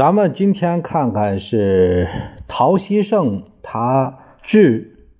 [0.00, 2.08] 咱们今天看看是
[2.48, 5.10] 陶希圣他致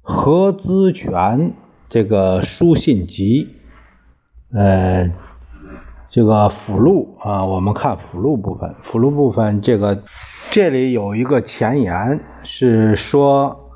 [0.00, 1.54] 何资权
[1.88, 3.48] 这个书信集，
[4.54, 5.10] 呃，
[6.08, 8.72] 这个附录啊，我们看附录部分。
[8.84, 10.04] 附录部分这个
[10.52, 13.72] 这里有一个前言，是说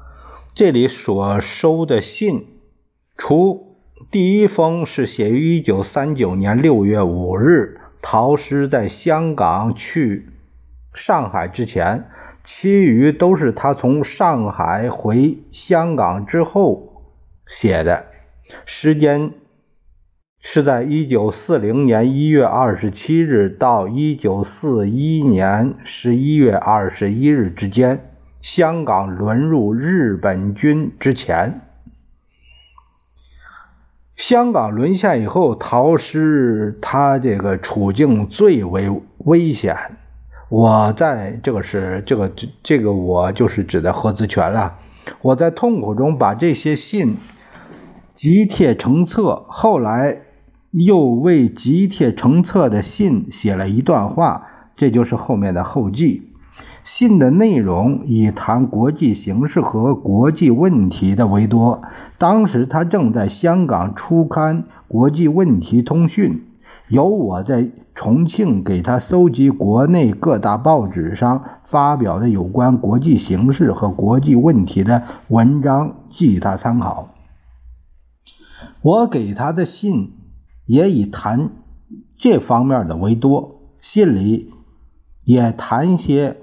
[0.55, 2.47] 这里所收的信，
[3.17, 3.79] 除
[4.13, 10.29] 第一封是写于一九三九年六月五日，陶师在香港去。
[10.97, 12.09] 上海之前，
[12.43, 17.05] 其余都是他从上海回香港之后
[17.47, 18.07] 写的，
[18.65, 19.31] 时间
[20.41, 31.61] 是在一九四零年一月二十七日到一九四一年十一月二十一日之间，香港沦入日本军之前。
[34.17, 39.77] 香港沦陷以后，陶师他这个处境最为危险。
[40.49, 44.75] 我在这个是这个这这个我就是指的合资权了。
[45.23, 47.17] 我在痛苦中把这些信
[48.15, 50.19] 集帖成册，后来
[50.71, 56.31] 又为集帖成册的信写了一段话，这就是后面的后记。
[56.85, 61.83] 信的内容以谈国际形势和国际问题的为多。
[62.19, 66.33] 当时他正在香港出刊《国际问题通讯》。
[66.89, 77.15] 由我在重庆给他搜集国内各大报纸上发表的有关国际形势和国际问题的文章，寄他参考。
[78.83, 80.13] 我给他的信
[80.65, 81.51] 也以谈
[82.17, 84.53] 这方面的为多，信里
[85.25, 86.37] 也谈些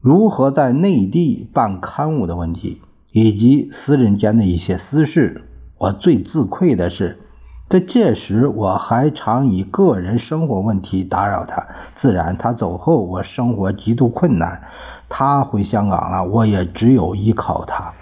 [0.00, 2.80] 如何在内地办刊物的问题，
[3.10, 5.42] 以及私人间的一些私事。
[5.78, 7.18] 我最自愧的是。
[7.70, 11.64] 在这时，我还常以个人生活问题打扰他。
[11.94, 14.60] 自然，他走后，我生活极度困难。
[15.08, 17.94] 他回香港了，我也只有依靠他。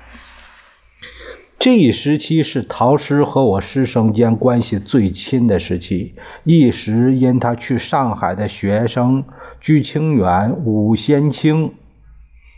[1.58, 6.14] 这一时期是陶师和我师生间关系最亲的时期。
[6.44, 9.22] 一时因他去上海的学生
[9.60, 11.74] 居清远、武先清、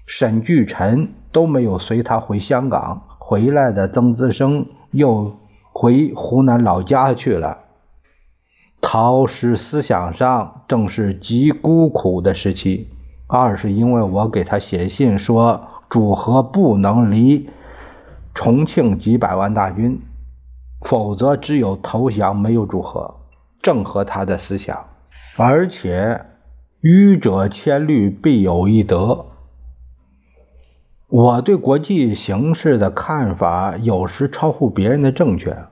[0.07, 5.37] 沈巨臣都没有随他回香港，回来的曾资生又。
[5.81, 7.61] 回湖南老家去了。
[8.83, 12.91] 陶师思想上正是极孤苦的时期。
[13.27, 17.49] 二是因为我给他写信说，主和不能离
[18.35, 20.03] 重庆几百万大军，
[20.83, 23.15] 否则只有投降没有主和，
[23.63, 24.85] 正合他的思想。
[25.39, 26.27] 而且
[26.83, 29.30] 愚者千虑，必有一得。
[31.11, 35.65] 我对国际形势的看法有时超乎别人的正确。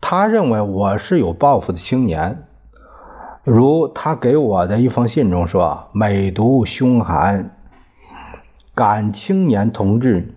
[0.00, 2.44] 他认为我是有抱负的青年，
[3.42, 7.56] 如他给我的一封信中说：“美毒凶寒，
[8.76, 10.36] 感青年同志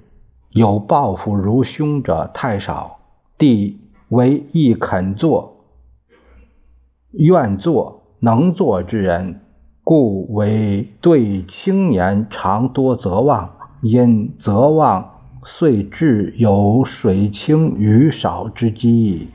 [0.50, 2.98] 有抱负如兄者太少。
[3.38, 5.66] 弟为亦肯做、
[7.12, 9.42] 愿做、能做之人，
[9.84, 19.29] 故为对青年常多责望。”因则望遂至有水清鱼少之机。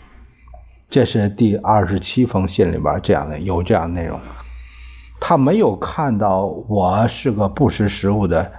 [0.91, 4.20] 这是第二十七封信里边这样的有这样内容。
[5.20, 8.52] 他没有看到我是个不识时务的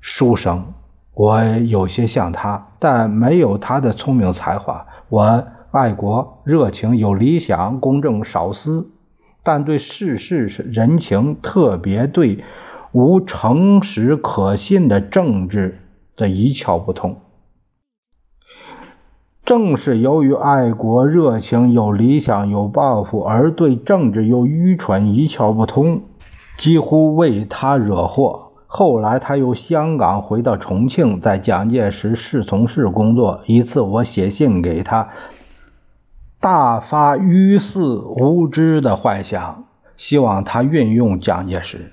[0.00, 0.74] 书生，
[1.14, 4.86] 我有些像他，但没有他的聪明才华。
[5.08, 8.90] 我爱国、热情、有理想、公正、少私，
[9.42, 12.44] 但对世事人情，特别对。
[12.96, 15.82] 无诚实可信的政治
[16.16, 17.18] 的一窍不通，
[19.44, 26.04] 正是由于爱国热情、有理想、有抱负，而对政治又愚蠢一窍不通，
[26.56, 28.52] 几乎为他惹祸。
[28.66, 33.42] 后来他由香港回到重庆，在蒋介石侍从室工作。
[33.44, 35.10] 一次，我写信给他，
[36.40, 39.66] 大发愚肆无知的幻想，
[39.98, 41.92] 希望他运用蒋介石。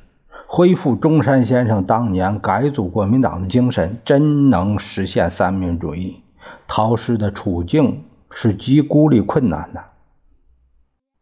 [0.56, 6.22] 恢复中山先生当年改组国民党的精神，真能实现三民主义。
[6.68, 9.84] 陶氏的处境是极孤立困难的。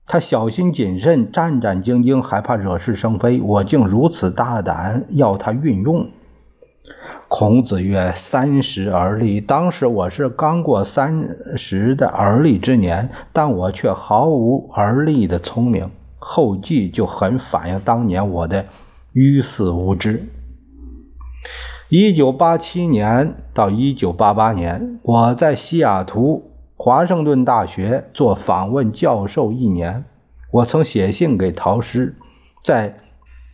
[0.06, 3.40] 他小心谨慎，战战兢兢，害怕惹是生非。
[3.40, 6.10] 我竟如此大胆，要他运用。
[7.30, 15.90] 孔子曰：“三十而立。”当时我是刚过三十的而立之年，但我却毫无而立的聪明。
[16.20, 18.66] 后记就很反映当年我的
[19.14, 20.28] 于死无知。
[21.90, 30.06] 一九八七年到一九八八年，我在西雅图华盛顿大学做访问教授一年。
[30.52, 32.16] 我曾写信给陶师，
[32.64, 32.98] 在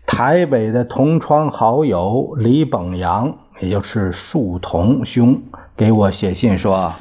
[0.06, 3.38] 台北的同窗好友李本阳。
[3.60, 5.42] 也就是树童兄
[5.76, 6.94] 给我写信说，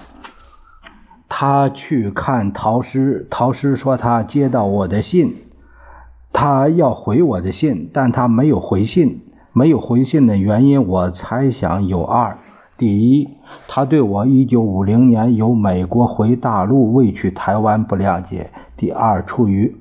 [1.28, 5.36] 他去看陶师，陶师说他接到我的信，
[6.38, 9.22] 他要回我的信，但他没有回信。
[9.54, 12.36] 没有回信的原因，我猜想有二：
[12.76, 13.30] 第一，
[13.66, 19.78] 他对我1950年由美国回大陆未去台湾不谅解；第二，出于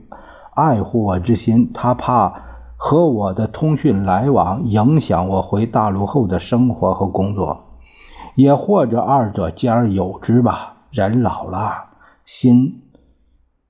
[0.54, 2.42] 爱护我之心，他怕。
[2.78, 7.66] 和我的通讯来往影响我回大陆后的生活和工作，
[8.36, 10.78] 也或者二者兼而有之吧。
[10.92, 11.88] 人老了，
[12.24, 12.82] 心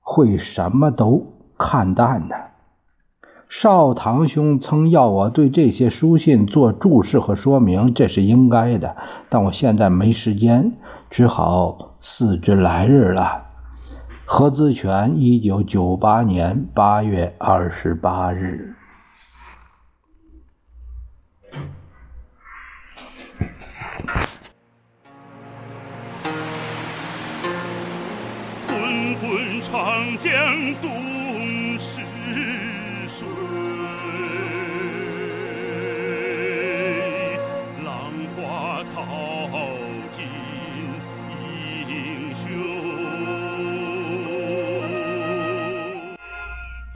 [0.00, 1.26] 会什么都
[1.58, 2.36] 看淡的。
[3.48, 8.96] 少堂兄曾要我对这些书信做注释和说明，这是应该的，
[9.28, 10.72] 但我现在没时间，
[11.10, 13.44] 只好四之来日了。
[14.24, 18.74] 何资全，一九九八年八月二十八日。
[28.66, 30.32] 滚滚长江
[30.82, 32.00] 东逝
[33.18, 33.65] 水。